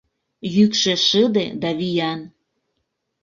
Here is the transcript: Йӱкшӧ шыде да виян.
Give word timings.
Йӱкшӧ 0.55 0.93
шыде 1.07 1.45
да 1.61 1.69
виян. 1.79 2.19